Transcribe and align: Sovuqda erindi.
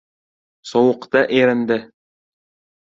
Sovuqda 0.69 1.21
erindi. 1.41 1.81